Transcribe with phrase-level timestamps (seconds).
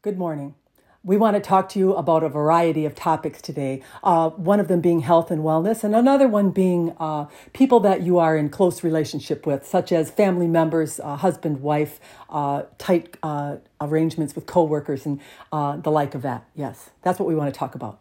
[0.00, 0.54] Good morning.
[1.02, 3.82] We want to talk to you about a variety of topics today.
[4.04, 8.02] Uh, one of them being health and wellness, and another one being uh, people that
[8.02, 11.98] you are in close relationship with, such as family members, uh, husband, wife,
[12.30, 15.20] uh, tight uh, arrangements with coworkers, and
[15.50, 16.44] uh, the like of that.
[16.54, 17.98] Yes, that's what we want to talk about.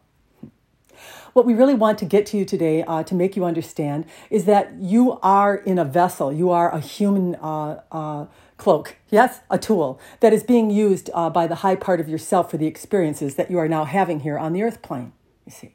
[1.33, 4.45] What we really want to get to you today uh, to make you understand is
[4.45, 8.25] that you are in a vessel, you are a human uh, uh,
[8.57, 12.51] cloak, yes, a tool that is being used uh, by the high part of yourself
[12.51, 15.13] for the experiences that you are now having here on the earth plane,
[15.45, 15.73] you see.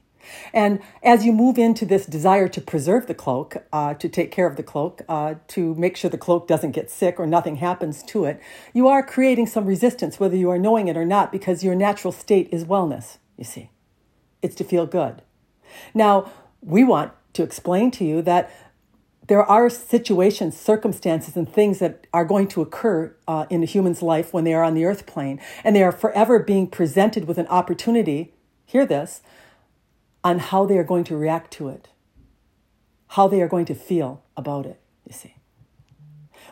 [0.53, 4.47] And as you move into this desire to preserve the cloak, uh, to take care
[4.47, 8.03] of the cloak, uh, to make sure the cloak doesn't get sick or nothing happens
[8.05, 8.41] to it,
[8.73, 12.13] you are creating some resistance, whether you are knowing it or not, because your natural
[12.13, 13.71] state is wellness, you see.
[14.43, 15.23] It's to feel good.
[15.95, 16.31] Now,
[16.61, 18.51] we want to explain to you that
[19.29, 24.03] there are situations, circumstances, and things that are going to occur uh, in a human's
[24.03, 27.39] life when they are on the earth plane, and they are forever being presented with
[27.39, 28.35] an opportunity,
[28.67, 29.23] hear this,
[30.25, 31.89] on how they are going to react to it,
[33.09, 35.37] how they are going to feel about it, you see.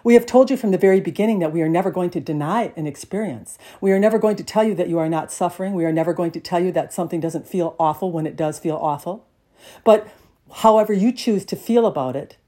[0.03, 2.73] We have told you from the very beginning that we are never going to deny
[2.77, 3.59] an experience.
[3.81, 5.75] We are never going to tell you that you are not suffering.
[5.75, 8.59] We are never going to tell you that something doesn't feel awful when it does
[8.59, 9.27] feel awful.
[9.85, 10.09] But
[10.51, 12.39] however you choose to feel about it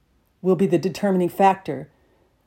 [0.42, 1.88] will be the determining factor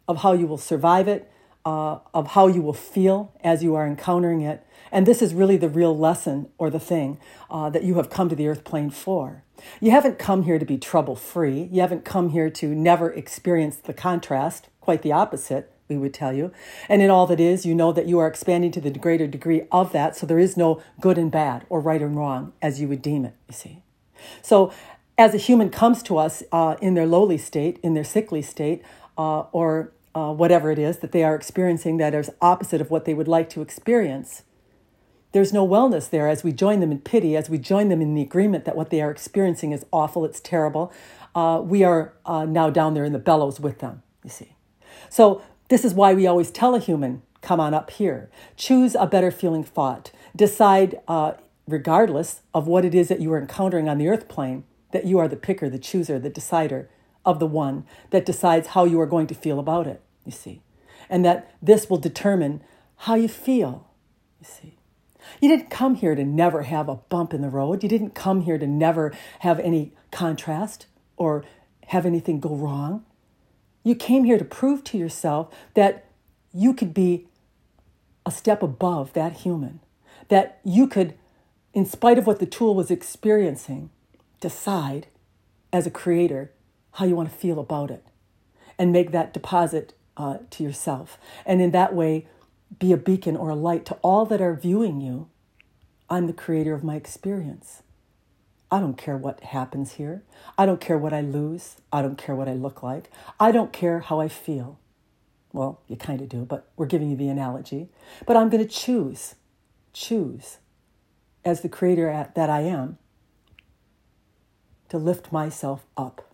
[0.08, 1.32] of how you will survive it,
[1.66, 4.64] uh, of how you will feel as you are encountering it.
[4.92, 7.18] And this is really the real lesson or the thing
[7.50, 9.44] uh, that you have come to the earth plane for.
[9.82, 11.70] You haven't come here to be trouble free.
[11.72, 16.32] You haven't come here to never experience the contrast quite the opposite, we would tell
[16.32, 16.52] you.
[16.88, 19.64] And in all that is, you know that you are expanding to the greater degree
[19.72, 22.88] of that, so there is no good and bad or right and wrong as you
[22.88, 23.82] would deem it, you see.
[24.42, 24.72] So,
[25.18, 28.84] as a human comes to us uh, in their lowly state, in their sickly state,
[29.18, 33.06] uh, or uh, whatever it is that they are experiencing that is opposite of what
[33.06, 34.44] they would like to experience,
[35.32, 38.14] there's no wellness there as we join them in pity, as we join them in
[38.14, 40.94] the agreement that what they are experiencing is awful, it's terrible.
[41.34, 44.56] Uh, we are uh, now down there in the bellows with them, you see.
[45.10, 48.30] So, this is why we always tell a human, come on up here.
[48.56, 50.12] Choose a better feeling thought.
[50.36, 51.34] Decide, uh,
[51.68, 55.20] regardless of what it is that you are encountering on the earth plane, that you
[55.20, 56.90] are the picker, the chooser, the decider
[57.26, 60.62] of the one that decides how you are going to feel about it, you see.
[61.10, 62.62] And that this will determine
[62.98, 63.88] how you feel,
[64.40, 64.78] you see.
[65.42, 67.84] You didn't come here to never have a bump in the road.
[67.84, 70.86] You didn't come here to never have any contrast
[71.18, 71.44] or
[71.88, 73.04] have anything go wrong.
[73.84, 76.06] You came here to prove to yourself that
[76.54, 77.28] you could be
[78.26, 79.80] a step above that human,
[80.30, 81.14] that you could,
[81.74, 83.90] in spite of what the tool was experiencing,
[84.40, 85.08] decide
[85.72, 86.52] as a creator
[86.94, 88.06] how you want to feel about it
[88.78, 91.18] and make that deposit uh, to yourself.
[91.46, 92.28] And in that way,
[92.80, 95.30] be a beacon or a light to all that are viewing you.
[96.10, 97.84] I'm the creator of my experience.
[98.72, 100.24] I don't care what happens here.
[100.58, 101.76] I don't care what I lose.
[101.92, 103.10] I don't care what I look like.
[103.40, 104.80] I don't care how I feel.
[105.54, 107.90] Well, you kind of do, but we're giving you the analogy.
[108.26, 109.36] But I'm going to choose,
[109.94, 110.58] choose,
[111.46, 112.98] as the creator that I am,
[114.90, 116.32] to lift myself up.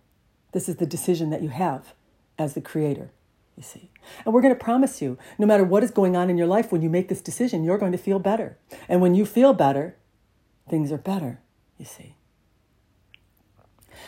[0.52, 1.94] This is the decision that you have
[2.38, 3.10] as the creator,
[3.56, 3.90] you see.
[4.24, 6.70] And we're going to promise you no matter what is going on in your life,
[6.70, 8.58] when you make this decision, you're going to feel better.
[8.88, 9.96] And when you feel better,
[10.68, 11.40] things are better,
[11.78, 12.16] you see.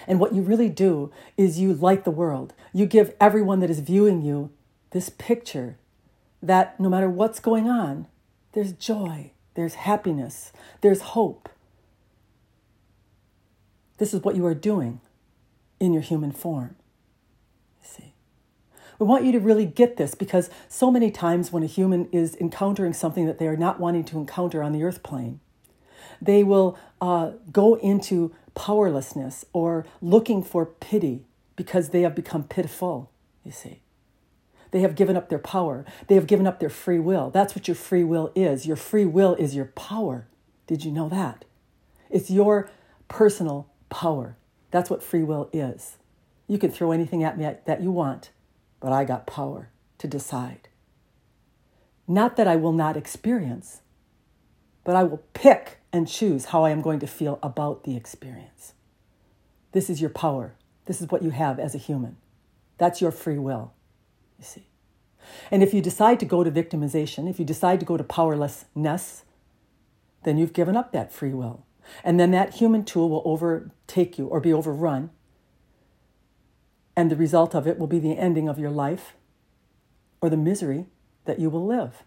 [0.06, 2.52] And what you really do is you light the world.
[2.72, 4.50] You give everyone that is viewing you
[4.90, 5.76] this picture
[6.42, 8.06] that no matter what's going on,
[8.52, 11.48] there's joy, there's happiness, there's hope.
[13.98, 15.00] This is what you are doing
[15.80, 16.76] in your human form.
[17.82, 18.14] You see.
[18.98, 22.36] We want you to really get this because so many times when a human is
[22.36, 25.40] encountering something that they are not wanting to encounter on the earth plane,
[26.20, 31.24] they will uh, go into powerlessness or looking for pity
[31.56, 33.10] because they have become pitiful,
[33.44, 33.80] you see.
[34.70, 35.84] They have given up their power.
[36.08, 37.30] They have given up their free will.
[37.30, 38.66] That's what your free will is.
[38.66, 40.26] Your free will is your power.
[40.66, 41.44] Did you know that?
[42.10, 42.68] It's your
[43.06, 44.36] personal power.
[44.72, 45.98] That's what free will is.
[46.48, 48.30] You can throw anything at me that you want,
[48.80, 50.68] but I got power to decide.
[52.08, 53.82] Not that I will not experience,
[54.82, 58.72] but I will pick and choose how I am going to feel about the experience.
[59.70, 60.56] This is your power.
[60.86, 62.16] This is what you have as a human.
[62.76, 63.74] That's your free will,
[64.38, 64.66] you see.
[65.52, 69.22] And if you decide to go to victimization, if you decide to go to powerlessness,
[70.24, 71.64] then you've given up that free will.
[72.02, 75.10] And then that human tool will overtake you or be overrun.
[76.96, 79.14] And the result of it will be the ending of your life
[80.20, 80.86] or the misery
[81.24, 82.02] that you will live.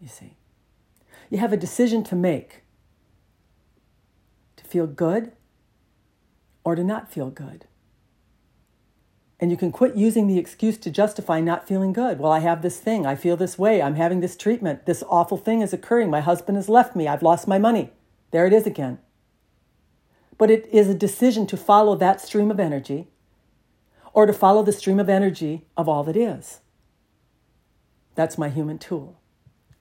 [0.00, 0.36] You see.
[1.30, 2.62] You have a decision to make
[4.56, 5.32] to feel good
[6.64, 7.66] or to not feel good.
[9.40, 12.18] And you can quit using the excuse to justify not feeling good.
[12.18, 13.04] Well, I have this thing.
[13.04, 13.82] I feel this way.
[13.82, 14.86] I'm having this treatment.
[14.86, 16.08] This awful thing is occurring.
[16.08, 17.08] My husband has left me.
[17.08, 17.90] I've lost my money.
[18.34, 18.98] There it is again.
[20.38, 23.06] But it is a decision to follow that stream of energy
[24.12, 26.58] or to follow the stream of energy of all that is.
[28.16, 29.20] That's my human tool.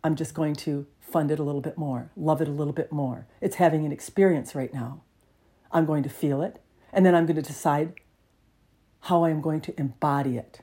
[0.03, 2.91] I'm just going to fund it a little bit more, love it a little bit
[2.91, 3.25] more.
[3.41, 5.01] It's having an experience right now.
[5.71, 6.61] I'm going to feel it,
[6.91, 7.95] and then I'm going to decide
[9.00, 10.61] how I am going to embody it.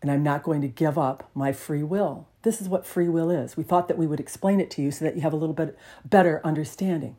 [0.00, 2.27] And I'm not going to give up my free will.
[2.42, 3.56] This is what free will is.
[3.56, 5.54] We thought that we would explain it to you so that you have a little
[5.54, 7.16] bit better understanding.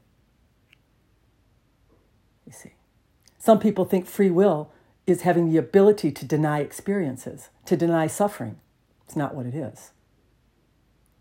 [2.45, 2.73] You see,
[3.37, 4.71] some people think free will
[5.05, 8.59] is having the ability to deny experiences, to deny suffering.
[9.05, 9.91] It's not what it is.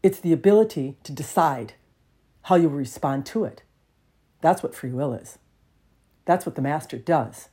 [0.02, 1.74] It's the ability to decide
[2.42, 3.62] how you respond to it.
[4.40, 5.38] That's what free will is.
[6.24, 7.48] That's what the master does.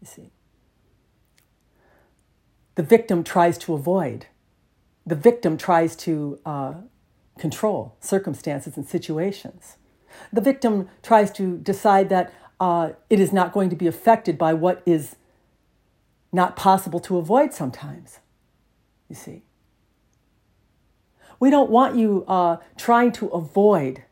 [0.00, 0.30] You see.
[2.76, 4.26] The victim tries to avoid,
[5.06, 6.74] the victim tries to uh,
[7.38, 9.76] control circumstances and situations.
[10.32, 14.54] The victim tries to decide that uh, it is not going to be affected by
[14.54, 15.16] what is
[16.32, 18.18] not possible to avoid sometimes.
[19.08, 19.42] You see.
[21.38, 24.04] We don't want you uh, trying to avoid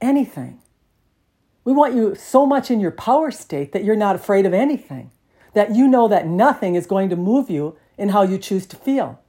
[0.00, 0.60] anything.
[1.64, 5.10] We want you so much in your power state that you're not afraid of anything,
[5.54, 8.76] that you know that nothing is going to move you in how you choose to
[8.76, 9.20] feel.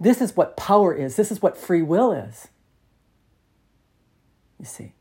[0.00, 1.16] This is what power is.
[1.16, 2.48] This is what free will is.
[4.58, 4.92] You see.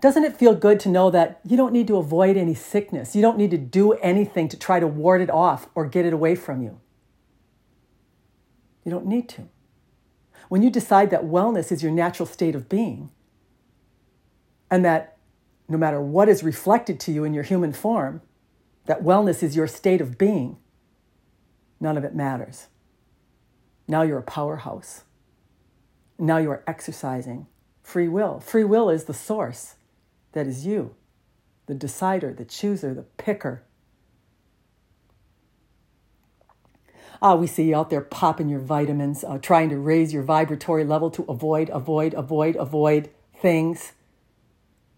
[0.00, 3.16] Doesn't it feel good to know that you don't need to avoid any sickness?
[3.16, 6.12] You don't need to do anything to try to ward it off or get it
[6.12, 6.80] away from you.
[8.84, 9.48] You don't need to.
[10.48, 13.10] When you decide that wellness is your natural state of being,
[14.70, 15.16] and that
[15.68, 18.22] no matter what is reflected to you in your human form,
[18.84, 20.58] that wellness is your state of being,
[21.80, 22.68] none of it matters.
[23.88, 25.04] Now you're a powerhouse.
[26.18, 27.46] Now you are exercising
[27.82, 28.40] free will.
[28.40, 29.76] Free will is the source
[30.32, 30.96] that is you,
[31.66, 33.62] the decider, the chooser, the picker.
[37.22, 40.84] Ah, we see you out there popping your vitamins, uh, trying to raise your vibratory
[40.84, 43.08] level to avoid, avoid, avoid, avoid
[43.40, 43.92] things.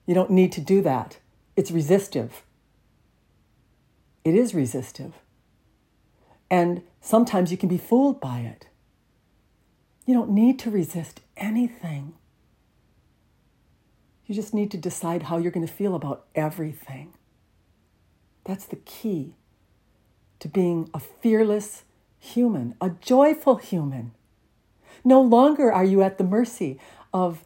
[0.06, 1.18] You don't need to do that.
[1.56, 2.42] It's resistive.
[4.24, 5.14] It is resistive.
[6.50, 8.67] And sometimes you can be fooled by it.
[10.08, 12.14] You don't need to resist anything.
[14.24, 17.12] You just need to decide how you're going to feel about everything.
[18.44, 19.34] That's the key
[20.38, 21.82] to being a fearless
[22.18, 24.12] human, a joyful human.
[25.04, 26.80] No longer are you at the mercy
[27.12, 27.44] of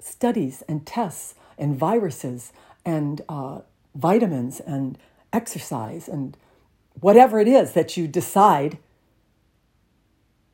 [0.00, 2.52] studies and tests and viruses
[2.84, 3.60] and uh,
[3.94, 4.98] vitamins and
[5.32, 6.36] exercise and
[6.98, 8.78] whatever it is that you decide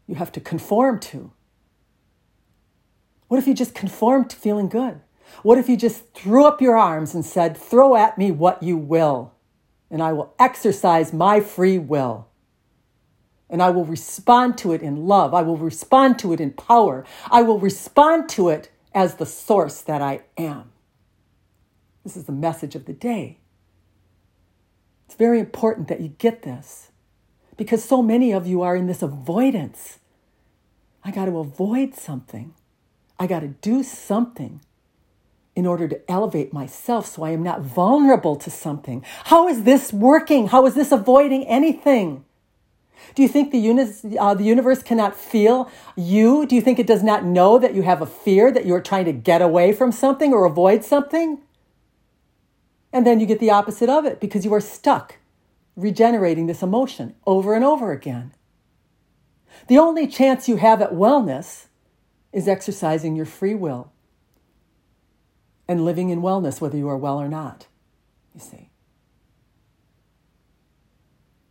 [0.06, 1.32] you have to conform to.
[3.28, 5.00] What if you just conformed to feeling good?
[5.42, 8.76] What if you just threw up your arms and said, Throw at me what you
[8.76, 9.34] will,
[9.90, 12.28] and I will exercise my free will?
[13.48, 15.32] And I will respond to it in love.
[15.32, 17.04] I will respond to it in power.
[17.30, 20.72] I will respond to it as the source that I am.
[22.02, 23.38] This is the message of the day.
[25.06, 26.90] It's very important that you get this
[27.56, 29.98] because so many of you are in this avoidance.
[31.04, 32.54] I got to avoid something.
[33.18, 34.60] I got to do something
[35.54, 39.02] in order to elevate myself so I am not vulnerable to something.
[39.24, 40.48] How is this working?
[40.48, 42.24] How is this avoiding anything?
[43.14, 46.46] Do you think the, uni- uh, the universe cannot feel you?
[46.46, 49.06] Do you think it does not know that you have a fear that you're trying
[49.06, 51.40] to get away from something or avoid something?
[52.92, 55.16] And then you get the opposite of it because you are stuck
[55.76, 58.32] regenerating this emotion over and over again.
[59.68, 61.66] The only chance you have at wellness
[62.36, 63.90] is exercising your free will
[65.66, 67.66] and living in wellness, whether you are well or not,
[68.34, 68.68] you see.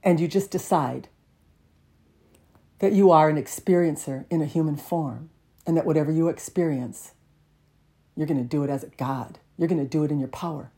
[0.03, 1.09] And you just decide
[2.77, 5.31] that you are an experiencer in a human form,
[5.65, 7.13] and that whatever you experience,
[8.15, 9.39] you're going to do it as a God.
[9.57, 10.69] You're going to do it in your power.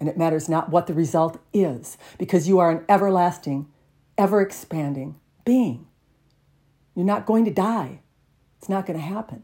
[0.00, 3.68] And it matters not what the result is, because you are an everlasting,
[4.16, 5.86] ever expanding being.
[6.94, 7.98] You're not going to die.
[8.62, 9.42] It's not going to happen.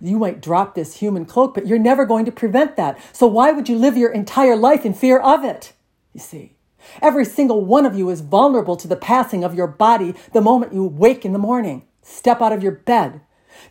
[0.00, 3.00] You might drop this human cloak, but you're never going to prevent that.
[3.12, 5.72] So why would you live your entire life in fear of it?
[6.14, 6.52] You see,
[7.02, 10.72] every single one of you is vulnerable to the passing of your body the moment
[10.72, 11.82] you wake in the morning.
[12.02, 13.22] step out of your bed?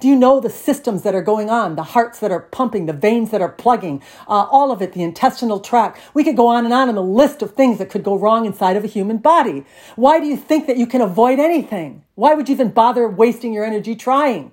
[0.02, 2.92] Do you know the systems that are going on, the hearts that are pumping, the
[2.92, 5.98] veins that are plugging, uh, all of it, the intestinal tract?
[6.14, 8.46] We could go on and on in the list of things that could go wrong
[8.46, 9.64] inside of a human body.
[9.96, 12.04] Why do you think that you can avoid anything?
[12.16, 14.52] Why would you even bother wasting your energy trying?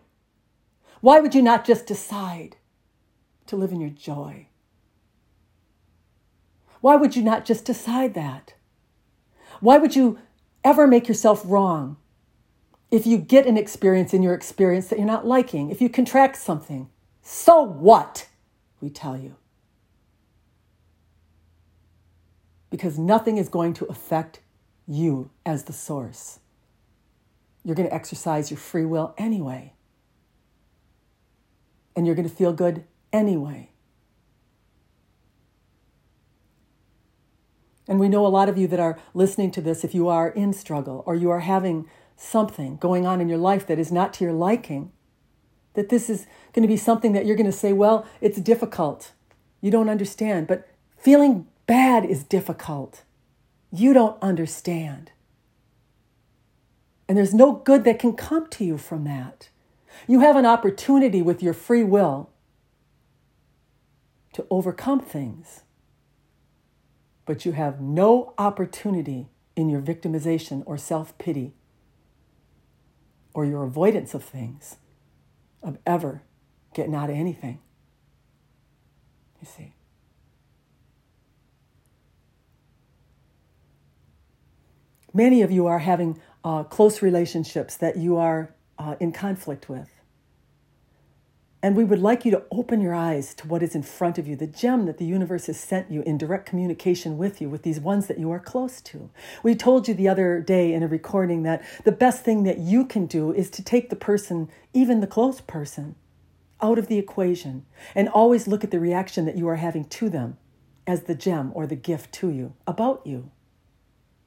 [1.00, 2.56] Why would you not just decide
[3.46, 4.48] to live in your joy?
[6.80, 8.54] Why would you not just decide that?
[9.60, 10.18] Why would you
[10.64, 11.96] ever make yourself wrong
[12.90, 16.36] if you get an experience in your experience that you're not liking, if you contract
[16.36, 16.88] something,
[17.22, 18.28] so what?
[18.80, 19.36] We tell you.
[22.70, 24.40] Because nothing is going to affect
[24.86, 26.40] you as the source.
[27.64, 29.72] You're going to exercise your free will anyway.
[31.96, 33.70] And you're going to feel good anyway.
[37.88, 40.28] And we know a lot of you that are listening to this, if you are
[40.28, 44.12] in struggle or you are having something going on in your life that is not
[44.14, 44.92] to your liking,
[45.74, 49.12] that this is going to be something that you're going to say, well, it's difficult.
[49.60, 50.46] You don't understand.
[50.46, 53.04] But feeling bad is difficult.
[53.70, 55.12] You don't understand.
[57.08, 59.50] And there's no good that can come to you from that.
[60.06, 62.30] You have an opportunity with your free will
[64.34, 65.62] to overcome things,
[67.24, 71.54] but you have no opportunity in your victimization or self pity
[73.34, 74.76] or your avoidance of things,
[75.62, 76.22] of ever
[76.74, 77.60] getting out of anything.
[79.40, 79.74] You see.
[85.12, 89.90] Many of you are having uh, close relationships that you are uh, in conflict with.
[91.62, 94.28] And we would like you to open your eyes to what is in front of
[94.28, 97.62] you, the gem that the universe has sent you in direct communication with you, with
[97.62, 99.10] these ones that you are close to.
[99.42, 102.84] We told you the other day in a recording that the best thing that you
[102.84, 105.96] can do is to take the person, even the close person,
[106.62, 110.08] out of the equation and always look at the reaction that you are having to
[110.08, 110.38] them
[110.86, 113.30] as the gem or the gift to you, about you.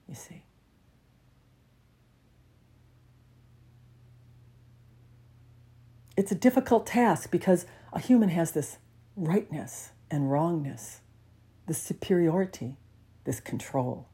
[0.08, 0.44] You see.
[6.20, 8.78] It's a difficult task because a human has this
[9.16, 11.00] rightness and wrongness,
[11.66, 12.76] this superiority,
[13.24, 14.10] this control,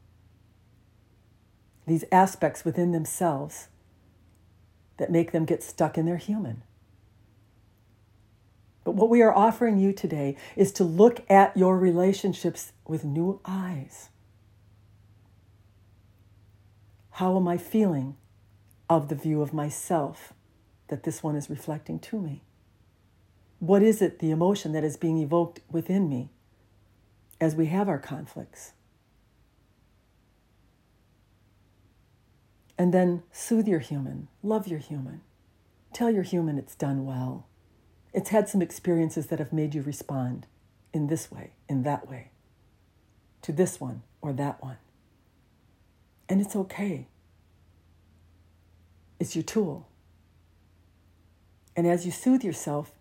[1.84, 3.66] these aspects within themselves
[4.98, 6.62] that make them get stuck in their human.
[8.84, 13.40] But what we are offering you today is to look at your relationships with new
[13.44, 14.10] eyes.
[17.10, 18.14] How am I feeling
[18.88, 20.32] of the view of myself
[20.88, 22.42] that this one is reflecting to me?
[23.58, 26.30] What is it, the emotion that is being evoked within me
[27.40, 28.72] as we have our conflicts?
[32.78, 35.22] And then soothe your human, love your human,
[35.92, 37.46] tell your human it's done well.
[38.12, 40.46] It's had some experiences that have made you respond
[40.92, 42.30] in this way, in that way,
[43.42, 44.76] to this one or that one.
[46.28, 47.06] And it's okay.
[49.18, 49.88] It's your tool.
[51.76, 52.92] And as you soothe yourself,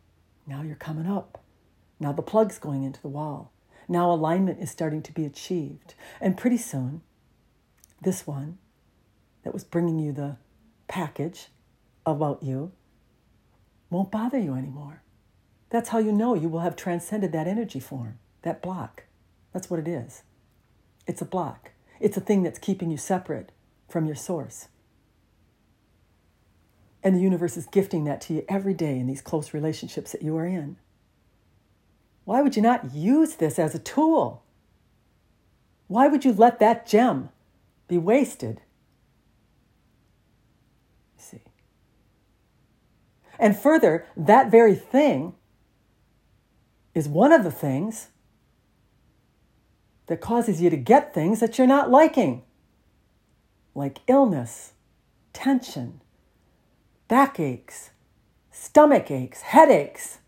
[0.45, 1.41] now you're coming up.
[1.99, 3.51] Now the plug's going into the wall.
[3.87, 5.93] Now alignment is starting to be achieved.
[6.19, 7.01] And pretty soon,
[8.01, 8.57] this one
[9.43, 10.37] that was bringing you the
[10.87, 11.47] package
[12.05, 12.73] about you
[13.89, 15.01] won't bother you anymore.
[15.69, 19.03] That's how you know you will have transcended that energy form, that block.
[19.53, 20.23] That's what it is.
[21.07, 23.51] It's a block, it's a thing that's keeping you separate
[23.87, 24.67] from your source.
[27.05, 30.23] And the universe is gifting that to you every day in these close relationships that
[30.23, 30.77] you are in.
[32.23, 34.43] Why would you not use this as a tool?
[35.87, 37.29] Why would you let that gem
[37.87, 38.61] be wasted?
[41.15, 41.43] See.
[43.37, 45.35] And further, that very thing
[46.95, 48.07] is one of the things
[50.07, 52.41] that causes you to get things that you're not liking,
[53.75, 54.73] like illness,
[55.33, 56.01] tension,
[57.15, 57.91] backaches,
[58.51, 60.19] stomach aches, headaches.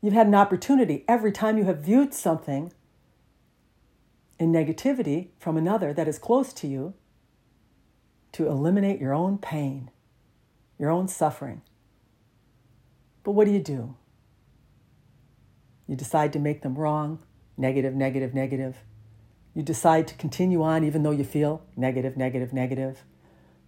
[0.00, 2.72] You've had an opportunity every time you have viewed something
[4.38, 6.94] in negativity from another that is close to you
[8.32, 9.90] to eliminate your own pain,
[10.78, 11.60] your own suffering.
[13.24, 13.94] But what do you do?
[15.86, 17.18] You decide to make them wrong,
[17.58, 18.78] negative, negative, negative.
[19.54, 23.04] You decide to continue on even though you feel negative, negative, negative.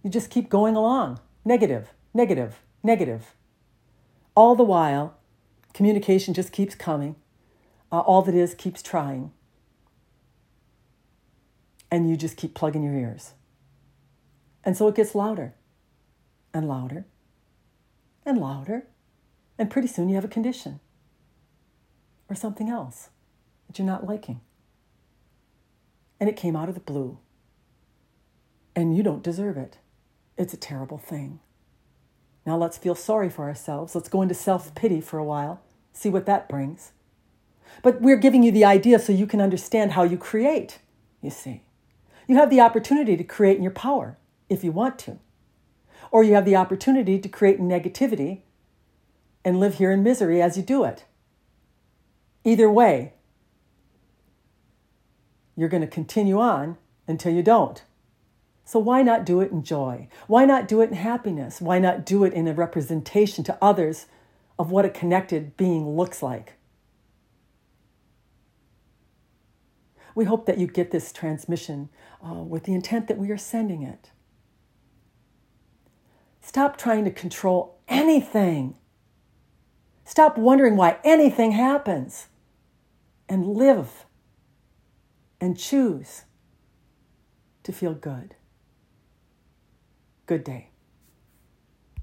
[0.03, 3.35] You just keep going along negative, negative, negative.
[4.35, 5.17] All the while,
[5.73, 7.15] communication just keeps coming.
[7.91, 9.31] Uh, all that is keeps trying.
[11.91, 13.33] And you just keep plugging your ears.
[14.63, 15.55] And so it gets louder
[16.53, 17.05] and louder
[18.25, 18.85] and louder.
[19.57, 20.79] And pretty soon you have a condition
[22.29, 23.09] or something else
[23.67, 24.39] that you're not liking.
[26.19, 27.17] And it came out of the blue.
[28.75, 29.79] And you don't deserve it.
[30.39, 31.41] It's a terrible thing.
[32.45, 33.93] Now let's feel sorry for ourselves.
[33.93, 36.93] Let's go into self pity for a while, see what that brings.
[37.83, 40.79] But we're giving you the idea so you can understand how you create,
[41.21, 41.63] you see.
[42.25, 44.17] You have the opportunity to create in your power
[44.47, 45.19] if you want to.
[46.09, 48.39] Or you have the opportunity to create in negativity
[49.43, 51.03] and live here in misery as you do it.
[52.45, 53.13] Either way,
[55.57, 56.77] you're going to continue on
[57.07, 57.83] until you don't.
[58.69, 60.09] So why not do it in joy?
[60.27, 61.59] Why not do it in happiness?
[61.59, 64.05] Why not do it in a representation to others
[64.59, 66.53] of what a connected being looks like?
[70.13, 71.89] We hope that you get this transmission
[72.23, 74.11] uh, with the intent that we are sending it.
[76.39, 78.75] Stop trying to control anything.
[80.05, 82.27] Stop wondering why anything happens
[83.27, 84.05] and live
[85.41, 86.25] and choose
[87.63, 88.35] to feel good.
[90.29, 90.69] Good day.